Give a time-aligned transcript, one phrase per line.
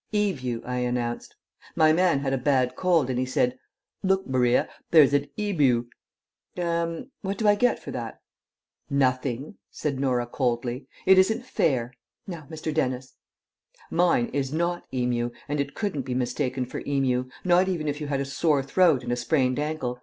[0.11, 1.35] "Ebu," I announced.
[1.75, 3.59] "My man had a bad cold, and he said,
[4.01, 5.91] 'Look, Baria, there's ad Ebu.'
[6.57, 8.19] Er what do I get for that?"
[8.89, 10.87] "Nothing," said Norah coldly.
[11.05, 11.93] "It isn't fair.
[12.25, 12.73] Now, Mr.
[12.73, 13.13] Dennis."
[13.91, 18.07] "Mine is not Emu, and it couldn't be mistaken for Emu; not even if you
[18.07, 19.99] had a sore throat and a sprained ankle.